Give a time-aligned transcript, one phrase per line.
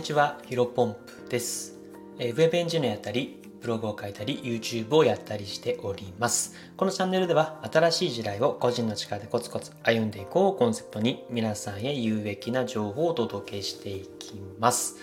[0.00, 1.78] にちは、ヒロポンプです。
[2.18, 6.54] え、ウェブエンジニアやったり、ブログを書いたり、YouTube をやったりしております。
[6.78, 14.96] このチャンネルでは、新しい時代を個人の力でコツコツ歩んでいこうをコンセプトに、皆さんへ有益な情報をお届けしていきます。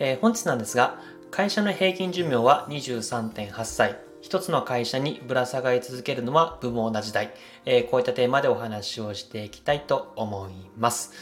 [0.00, 4.00] えー、本日なんですが、会社の平均寿命は23.8歳。
[4.20, 7.34] 一つの会社にぶら下がり続けるのは不毛な時代。
[7.66, 11.12] えー、こういったテーマでお話をしていきたいと思います。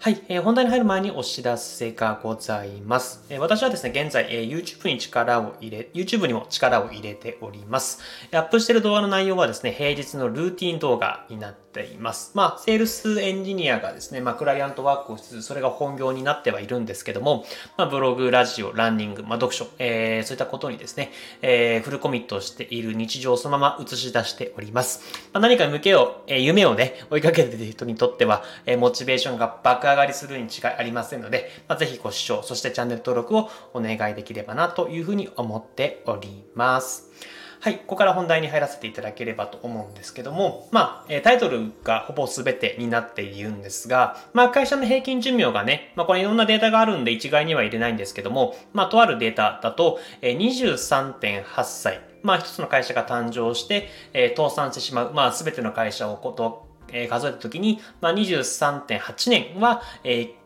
[0.00, 3.24] はい、えー、本題に入る前にお知らせがございます。
[3.30, 8.00] えー、私はですね、現在、えー、YouTube に力を入れ、YouTube にも力を入れております。
[8.32, 12.32] アップしている動画の内容はですね、平日のルーティン動画になっています。
[12.34, 17.44] まあ、セールスエンジニアがですね、まあ、クライアントワークをしつつ、それが本業になってはいるんですけども、
[17.76, 25.02] まあ、ブログ、ラジオ、ランニング、まあ、読書、えー、そういったことにですね、えー、フルコミットしている日常をそのまま映し出しております。
[25.32, 37.37] まあ、何か向けを、えー、夢をね、追いかけている人にとっては、えー、モチベーションが爆上がりするに違いありませんので、まあ、ぜひご視聴、そしてチャンネル登録をお願いできればなというふうに思っております。
[37.60, 53.88] はい、ここから本題に入らせていただければと思うんですけども、まあ、タイトルがほぼ全てになっているんですが、まあ、会社の平均寿命がね、まあ、これいろんなデータがあるんで一概には入れないんですけども、まあ、とあるデータだと、23.8歳、まあ、一つの会社が誕生して、
[54.36, 56.68] 倒産してしまう、まあ、全ての会社をこと、
[57.10, 60.38] 数えたときに、まあ、23.8年は、えー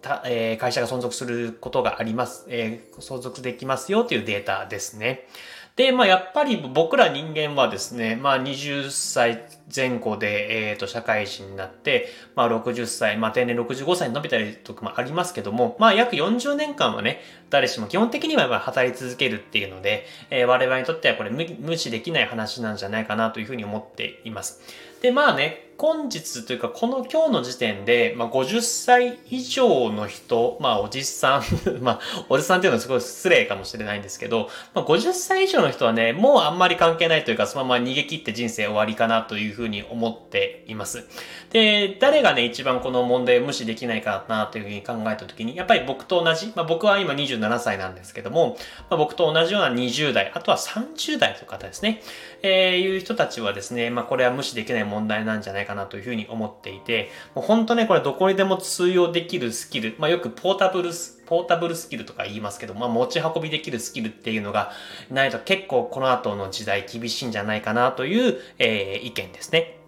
[0.00, 5.26] た、えー、会社が存続することがあります、えー、存続できますよというデータですね。
[5.80, 24.60] で、まあ、やっぱり僕ら人間はですね、まあ、20歳前後で、えっ、ー、と、社会人になって、まあ、60歳、まあ、定年65歳に伸びたりとかもありますけども、まあ、約40年間はね、誰しも基本的にはまあ働き続けるっていうので、えー、我々にとってはこれ無視できない話なんじゃないかなというふうに思っています。
[25.02, 31.42] で、まあね、本日というか、この今日の時点で、まあ、50歳以上の人、まあ、おじさん
[31.80, 41.06] まあ、おじさんっていうのはすごい失礼かもしれないんですけど、まあ、50歳以上の人はね、もうあんまり関係ないというか、そのまま逃げ切って人生終わりかなというふうに思っています。
[41.50, 48.56] で、誰がね、一番この問題を無視できないかなというふうに考えたときに、やっぱり僕と同じ、まあ、僕は今27歳なんですけども、
[48.88, 52.02] まあ、僕と同じような20代、あとは30代という方ですね、
[52.42, 64.72] えー、いう人たちはですね、まあ、これは無視できない問題なんじゃないかなというふうに思っていて、もう本当ね、これどこにでも通用できるスキル、まあ、よくポータブルス、ポータブルスキルとか言いますけど、まあ、持ち運びできるスキルっていうのが
[65.10, 69.79] ないと結構この後の時代厳しいんじゃないかなという、えー、意見ですね。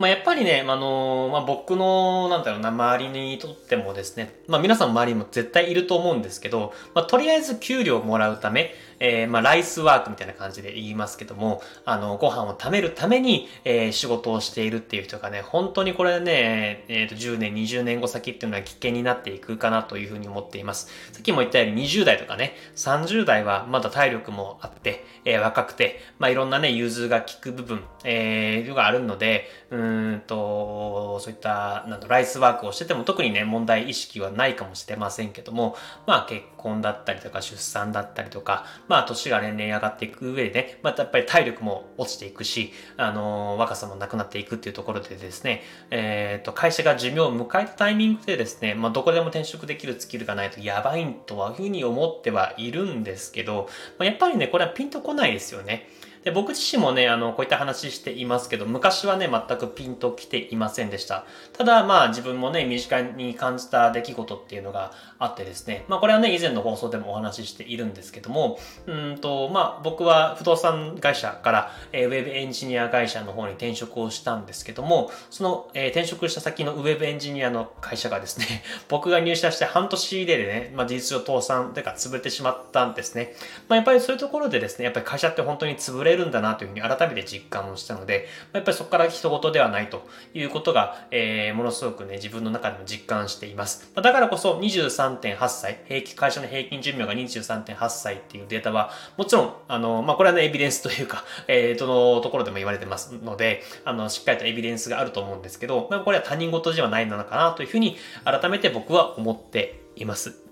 [0.00, 20.88] まあ、やっぱりね、あのー、まあ、僕の、なんだろうな、周りにとってもですね、まあ、皆さん周りにも絶対いると思うんですけど、まあ、とりあえず給料をもらうため、えー、まあ、ライスワークみたいな感じで言いますけども、あの、ご飯を貯めるために、えー、仕事をしているっていう人がね、本当にこれね、えっ、ー、と、10年、20年後先っていうのは危険になっていくかなというふうに思っています。
[21.12, 29.89] さっきも言ったように20代とかね、30代はまだ体力もあって、えー、若くて、まあ、いろんなね、融通が効く部分、えー、があるので、うん
[30.26, 53.68] と、そういった、なん、ライスワークをしてても特にね、問題意識はないかもしれませんけども、まあ、結婚だったりとか、出産だったりとか、まあ、年が年々上がっていく上で、またやっぱり体力も落ちていくし、あの、若さもなくなっていくっていうところでですね、えっ、ー、と、会社が寿命を迎えたタイミングでですね、まあ、どこでも転職できるスキルがないとやばいとはいうふうに思ってはいるんですけど、
[53.98, 55.88] まあ、やっぱりね、これはピンとこないですよね。
[56.24, 61.24] で、僕自身もね、あの、こういった話していますけど、昔はね、全くピンと来ていませんでした。
[61.54, 83.34] ただ、まあ、自分もね、身近に感じた出来事っていうのがあってですね、まあ、これはね、以前の放送でもお話ししているんですけども、うんと、まあ、僕は不動産会社から、えー、ウェブエンジニア会社の方に転職をしたんですけども、その、えー、転職した先のウェブエンジニアの会社がですね、 僕が入社して半年でね、まあ、事実上倒産というか潰れてしまったんですね。
[83.68, 93.90] まあ、やっぱりそういうところでですね、やっぱり会社って本当に潰れるんだなというふうに改めて実感をしたので、やっぱりそこから人事ではないということが、えー、ものすごくね、自分の中でも実感しています。
[93.94, 110.49] だからこそ23.8歳、平均、会社の平均寿命が23.8歳っていうデータは、もちろん、あの、まあ、これはね、エビデンスというか、えー、どのところでも言われてますので、あの、しっかりとエビデンスがあると思うんですけど、まあ、これは他人事ではないのかなというふうに、改めて僕は思っています。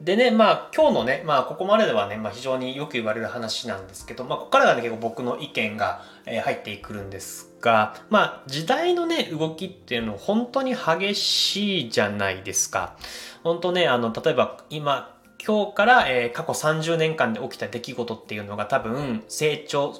[0.00, 12.96] でね、まあ今日のね、まあここまでではね、まあ非常によく言われる話なんですけど、まあここからがね結構僕の意見が、え入ってくるんですが、まあ時代のね、動きっていうの本当に激しいじゃないですか。
[13.42, 19.94] 本当ね、あの、例えば今、今日から、えー、過去30年間で起きた出来事っていうのが多分成長、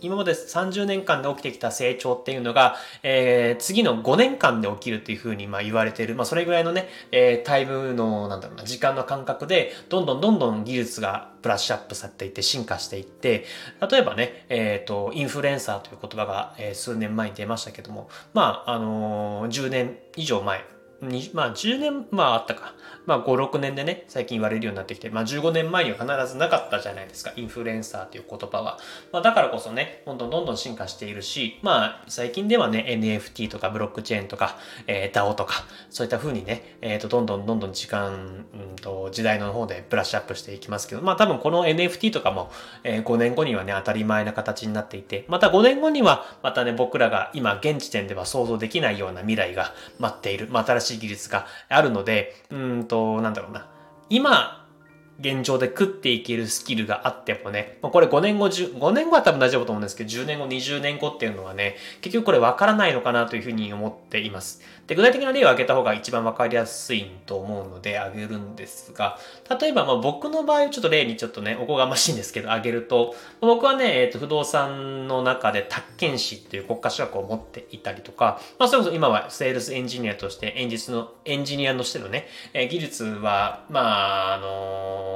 [0.00, 6.14] 今まで30年間で起きてきた成長っていうのが、えー、次の5年間で起きるっていうふうにまあ言われてる。
[6.14, 13.44] まあそれぐらいのね、えー、タイムの、なんだろうな、時間の感覚で、どんどんどんどん技術がブラッシュアップされていって進化していって、
[13.90, 20.64] 例えばね、えっ、ー、と、インフルエンサーという言葉が、えー、数年前に出ましたけども、まあ、あのー、10年以上前、
[21.00, 22.74] まあ10年、まああったか。
[23.06, 28.78] まあ5、6年でね、最近言われるようになってきて、まあ15年前には必ずなかったじゃないですか、インフルエンサーという言葉は。
[29.12, 42.50] まあだからこそね、どんどんどんどん進化しているし、まあ最近ではね、NFT とかブロックチェーンとか、えー、DAO とか、そういった風にね、えっ、ー、と、どんどんどんどん時間、うんと、時代の方でブラッシュアップしていきますけど、まあ多分この NFT とかも、
[42.82, 53.68] えー、5年後にはね、当たり前な形になっていて、また5年後には、またね、僕らが今現時点では想像できないような未来が待っている、まあ新しい技術があるので、うんと、なんだろうな。
[54.08, 54.57] 今、
[55.20, 64.62] 現状で食っていけるスキルがあってもね、ま、これ5年後、5年後は多分大丈夫と思うんですけど、10年後、20年後っていうのはね、結局これ分からないのかなというふうに思っています。
[64.86, 69.18] で、具体的な例を挙げた方が一番分かりやすいと思うので挙げるんですが、
[69.60, 85.07] 例えばまあ僕の場合ちょっと例にちょっとね、おこがましいんですけど挙げると、僕はね、えっ、ー、と、不動産の中で宅建士っていう国家資格を持っていたりとか、まあそれこそ今はセールスエンジニアとして演実のエンジニアとしてのね、えー、技術は、まあ、あのー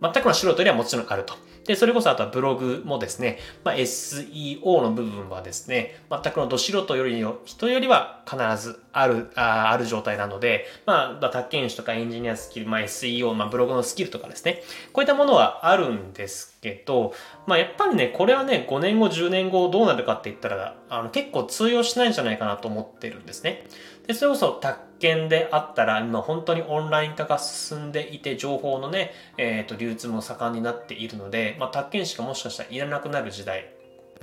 [0.00, 1.34] 全くの素人よりはもちろんあると。
[1.68, 14.62] で、それこそあとはブログもですね、まあ、SEO の部分はですね、全くのど素人よりの人よりは必ずある、あある状態なので、まあ、宅建士とかエンジニアスキル、まあ、SEO、まあ、ブログのスキルとかですね、
[14.94, 17.12] こういったものはあるんですけど、
[17.46, 23.66] まあ、やっぱりね、これはね、5年後、10年後どうなるかって言ったら、あの、結構通用しないんじゃないかなと思ってるんですね。
[24.06, 33.70] で、それこそ宅建であったら、今本当にオンライン化が進んでいて、情報のね、えっ、ー、と、流通も盛んになっているので、まあ、宅建しかもしかしたらいらなくなる時代。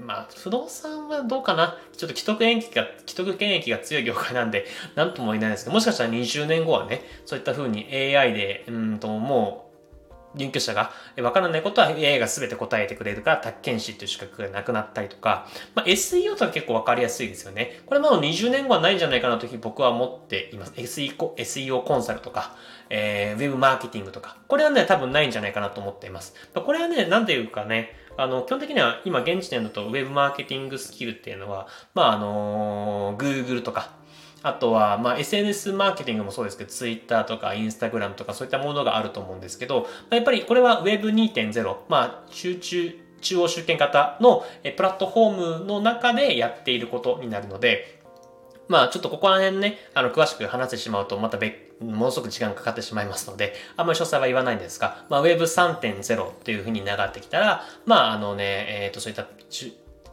[0.01, 1.77] まあ、不動産はどうかな？
[1.95, 9.64] ちょっと既得権益が、既得権益が強い業界なんで、なんとも言えないですけど、もしかしたら20年後はね、そういった風に AI で、うんと、もう、
[10.35, 10.91] 入居者が
[11.21, 17.81] わからないことは AI が全て答えてくれるから、宅建士という資格がなくなったりとか、まあ、SEO とは結構わかりやすいですよね。
[17.85, 20.73] これも20年後はないんじゃないかなと僕は思っています。
[20.73, 22.55] SEO コンサルとか、
[22.89, 24.37] えー、ウェブマーケティングとか。
[24.47, 26.35] これはね、多分ないんじゃないかなと思っています。
[26.53, 33.89] これはね、なんていうかね、あの、基本的には今現時点だとウェブマーケティングスキルっていうのは、まあ、あのー、Google とか、
[34.45, 44.45] あとは、まあ、SNS マーケティングもそうですけど、Twitter とか Instagram とかそういったものがあると思うんですけど、やっぱりこれは Web2.0、まあ、集中、中央集権型の
[44.77, 48.00] プラットフォームの中でやっていることになるので、
[48.68, 59.25] まあちょっとここら辺ね、あの、詳しく話してしまうと、また別、ものすごく時間かかってしまいますので、あんまり詳細は言わないんですが、まあ Web3.0 っていうふうに流ってきたら、まああのね、えっ、ー、と、そういった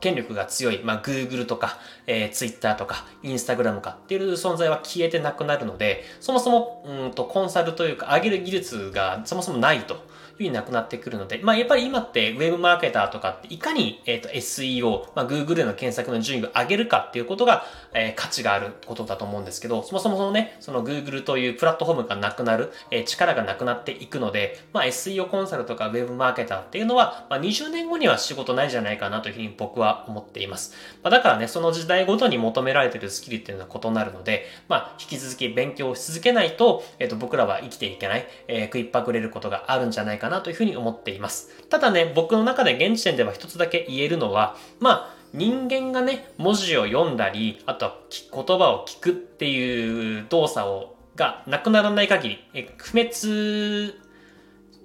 [0.02, 10.04] 権力が強い、まあ、Google とか、えー、Twitter とか、Instagram かっていう存在は消えてなくなるので、そもそも、うんと、コンサルというか、上げる技術がそもそもないと。
[10.42, 30.74] ふうになくなってくるので、まあ、やっぱり今ってウェブマーケターとかっていかに、えっ、ー、と SEO、まあ、Google での検索の順位を上げるかっていうことが、えー、価値があることだと思うんですけど、そもそもそのね、その Google というプラットフォームがなくなる、えー、力がなくなっていくので、まあ、SEO コンサルとかウェブマーケターっていうのは、まあ、20年後には仕事ないんじゃないかなというふうに僕は思っています。
[31.02, 41.50] まあ、だからね、その時代ごとに求められているスキルっていうのは異なるので、まあ、引き続き勉強し続けないと、えっ、と、僕らは生きていけない、えー、食いっぱぐれることがあるんじゃないかななというふうに思っています。
[41.68, 53.94] ただね、僕の中で現時点では一つだけ言えるのは、まあ、人間がね、文字を読んだり、あとは言葉を聞くっていう動作を、がなくならない限り、え不滅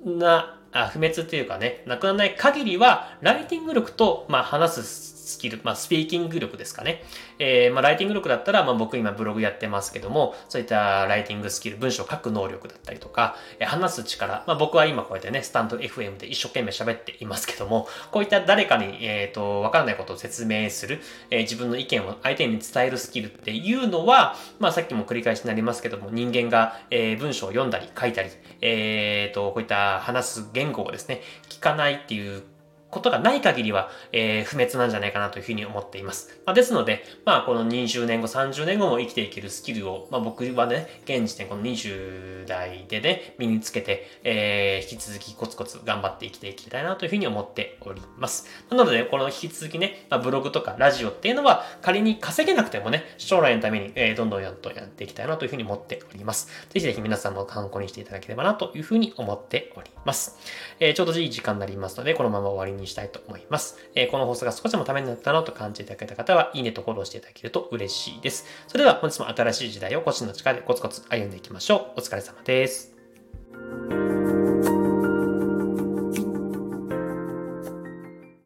[0.05, 7.03] な、あ、不滅っていうかね、なくならない限りは、ライティング力と、まあ、話すスキル、まあ、スピーキング力ですかね。
[7.37, 28.29] えー、まあ、ライティング力だったら、まあ、僕今ブログやってますけども、そういったライティングスキル、文章を書く能力だったりとか、え、話す力、まあ、僕は今こうやってね、スタンド FM で一生懸命喋っていますけども、こういった誰かに、えっ、ー、と、わからないことを説明する、えー、自分の意見を相手に伝えるスキルっていうのは、まあ、さっきも繰り返しになりますけども、人間が、えー、文章を読んだり書いたり、
[28.61, 32.41] えっ、ー、と、こういった話す言語をですね、聞かないっていう
[32.89, 36.41] ことがない限りは、えー、不滅なんじゃないかなというふうに思っています。
[36.45, 48.47] まあ、ですので、まあ、この20年後、30年後も生きていけるスキルを、まあ、僕はね、現時点この20代でね、身につけて、えー、引き続きコツコツ頑張って生きていきたいなというふうに思っております。
[48.69, 56.47] なので、この引き続きね、まあ、ブログとかラジオっていうのは、仮に稼げなくてもね、将来のために、えー、どんどんやっとやっていきたいなというふうに思っております。
[56.69, 60.37] ぜひぜひ皆さんも参考にしていただければなというふうに思っております。
[60.79, 63.77] えー、ちょうどいい時間になりますので、このまま終わり認したいと思います。
[63.95, 68.45] えー、この放送が少しでもためになったなと感じていただけた方は、いいねとフォローしていただけると嬉しいです。
[68.67, 71.99] それでは本日も新しい時代を個人の力でコツコツ歩んでいきましょう。
[71.99, 74.16] お疲れ様です。